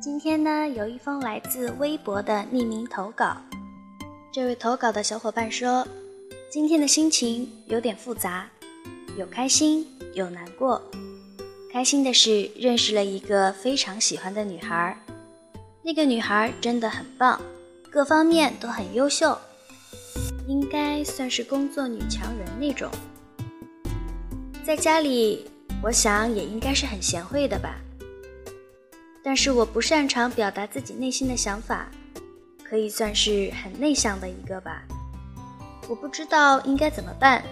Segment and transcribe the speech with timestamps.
[0.00, 3.36] 今天呢，有一封来自微博的匿名投稿。
[4.30, 5.84] 这位投稿的小伙伴说，
[6.48, 8.48] 今天的心情有点复杂，
[9.16, 9.84] 有开心，
[10.14, 10.80] 有难过。
[11.72, 14.96] 开心的是认识了一个非常喜欢的女孩，
[15.82, 17.40] 那个女孩真的很棒，
[17.90, 19.36] 各方面都很优秀，
[20.46, 22.88] 应该算是工作女强人那种。
[24.64, 25.44] 在家里，
[25.82, 27.80] 我想也应该是很贤惠的吧。
[29.28, 31.90] 但是我不擅长表达自己内心的想法，
[32.64, 34.82] 可以算是很内向的一个吧。
[35.86, 37.44] 我不知道应该怎么办，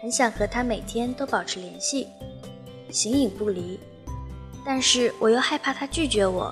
[0.00, 2.06] 很想和他每天都保持联系，
[2.90, 3.78] 形影不离，
[4.64, 6.50] 但是我又害怕他拒绝我。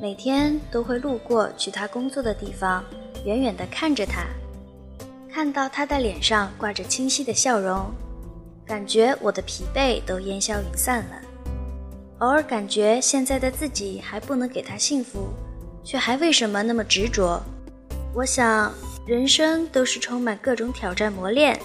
[0.00, 2.84] 每天都会路过去他工作的地方，
[3.24, 4.26] 远远地看着他，
[5.28, 7.92] 看到他的脸上挂着清晰的笑容，
[8.64, 11.25] 感觉我的疲惫都烟消云散了。
[12.20, 15.28] 偶尔感觉现在的自己还不能给他幸福，
[15.84, 17.38] 却还为什么那么执着？
[18.14, 18.72] 我想，
[19.06, 21.60] 人生都是充满各种挑战磨练，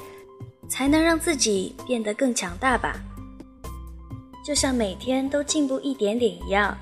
[0.68, 3.02] 才能让自己变得更强大吧。
[4.46, 6.78] 就像每天都进步一点点一样，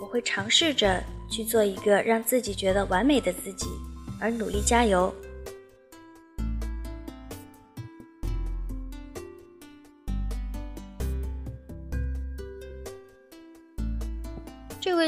[0.00, 3.66] 我会尝试着去做一个让自己觉得完美的自己，
[4.20, 5.12] 而努力加油。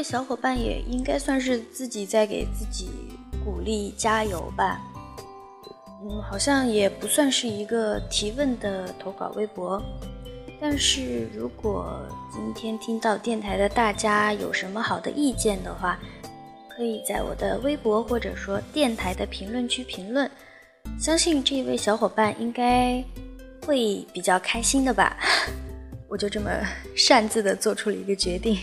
[0.03, 2.89] 小伙伴也应该算是自己在给自己
[3.43, 4.81] 鼓励加油吧。
[6.03, 9.81] 嗯，好像也不算是一个提问的投稿微博。
[10.59, 11.99] 但是如果
[12.31, 15.97] 今天听到电台的大家有什么好的意见的话，
[16.69, 20.29] 可以在我的微博或者说电台的评论区评论。
[20.99, 23.03] 相信这位小伙伴应该
[23.65, 25.17] 会比较开心的吧。
[26.09, 26.49] 我就这么
[26.95, 28.57] 擅自的做出了一个决定。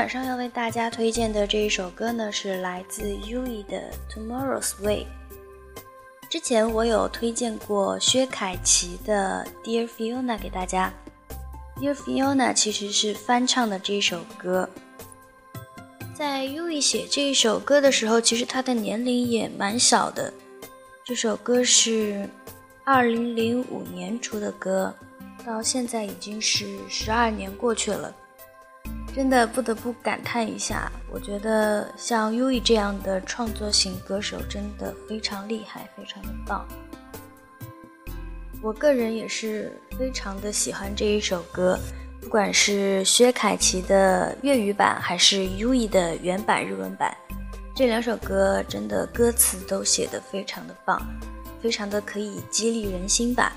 [0.00, 5.06] 晚上要为大家推荐的这一首歌呢，是来自 ui 的《Tomorrow's Way》。
[6.30, 10.90] 之前我有推荐过薛凯琪的《Dear Fiona》给大家，
[11.78, 14.66] 《Dear Fiona》其实是翻唱的这一首歌。
[16.14, 20.32] 在 ui 写这一首歌的时候，其实他的年龄也蛮小的。
[21.04, 22.26] 这首歌是
[22.86, 24.94] 2005年出的歌，
[25.44, 28.16] 到现在已经是十二年过去了。
[29.12, 36.66] 真的不得不感叹一下，我觉得像 U E 这样的创作型歌手真的非常厉害，非常的棒。
[38.62, 41.76] 我个人也是非常的喜欢这一首歌，
[42.20, 47.12] 不管是薛凯琪的粤语版，还是 U E 的原版日文版，
[47.74, 51.04] 这两首歌真的歌词都写得非常的棒，
[51.60, 53.52] 非常的可以激励人心吧。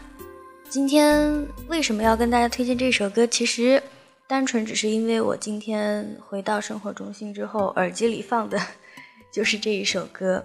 [0.68, 3.28] 今天为什么要跟大家推荐这首歌？
[3.28, 3.82] 其实。
[4.28, 8.60] 单纯只是因为我今天回到生活中心之后，耳机里放的
[9.32, 10.44] 就是这一首歌，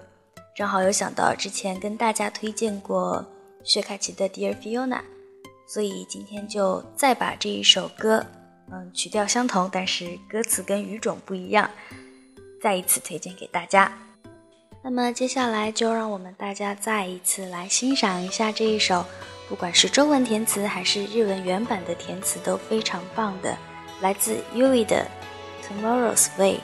[0.54, 3.24] 正好有想到之前跟大家推荐过
[3.62, 4.98] 薛凯琪的《Dear Fiona》，
[5.66, 8.26] 所以今天就再把这一首歌，
[8.70, 11.70] 嗯，曲调相同，但是歌词跟语种不一样，
[12.60, 13.96] 再一次推荐给大家。
[14.82, 19.04] 那么接下来就让我们大家再一次来欣赏一下这一首，
[19.47, 23.57] 不管是中文填词还是日文原版的填词都非常棒的。
[24.01, 25.07] 来自 Yui 的《
[25.65, 26.57] Tomorrow's Way》。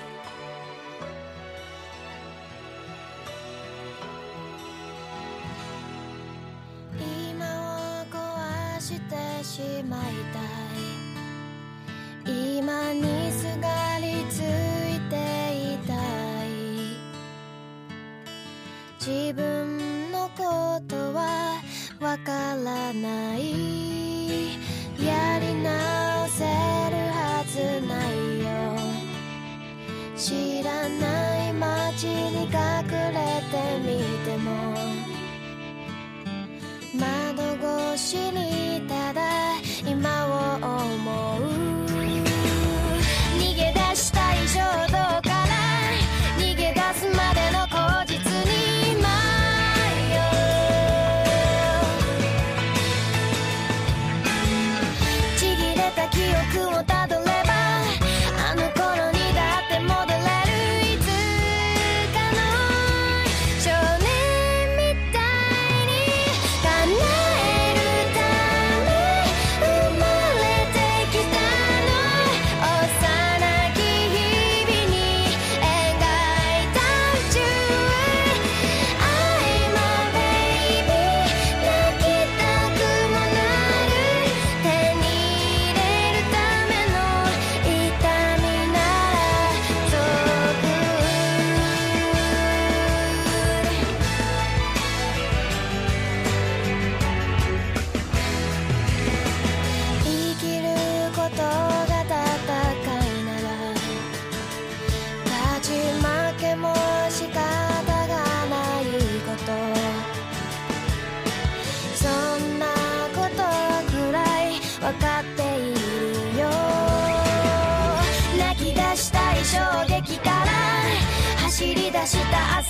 [6.99, 10.01] 今を壊してしまい
[10.33, 10.39] た
[12.29, 15.15] い今にすがりついて
[15.73, 15.93] いた
[16.43, 16.47] い
[18.99, 19.82] 自分
[20.30, 21.60] ことは
[22.00, 24.54] わからない。
[25.04, 27.54] やり直せるはず
[27.86, 28.44] ないよ。
[30.16, 32.50] 知らない街に隠
[33.12, 33.86] れてみ
[34.24, 34.53] ても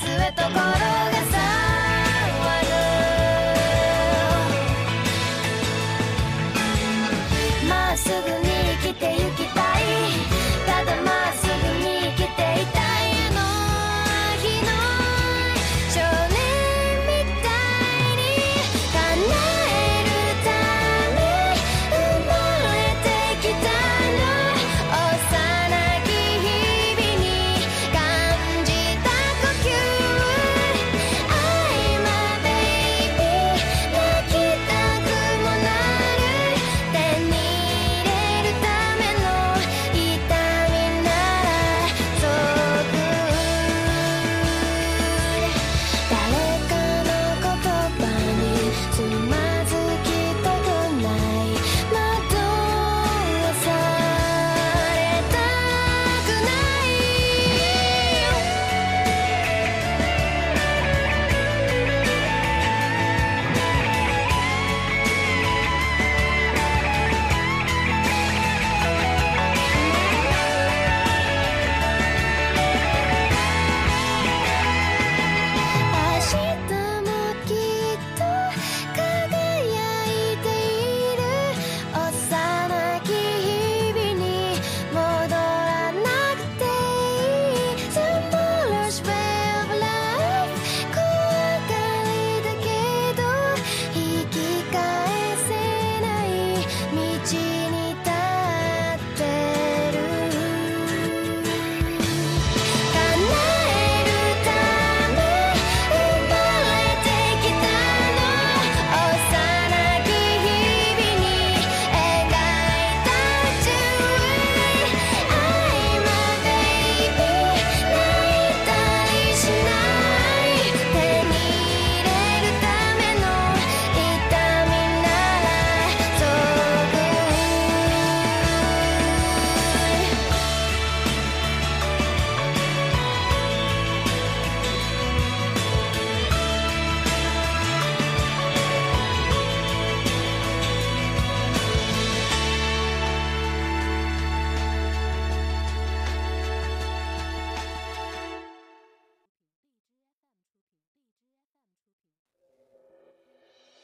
[0.01, 0.63] 忘れところが
[1.31, 1.54] さ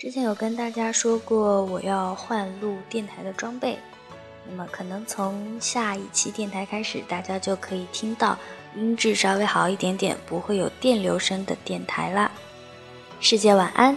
[0.00, 3.78] 之前有跟大家说过我要换录电台的装备，
[4.48, 8.38] 那么可能从下一期电台开始，大家就可以听到
[8.74, 12.32] 音质稍微好一点点、不会有电流声的电台啦。
[13.20, 13.94] 世界晚安。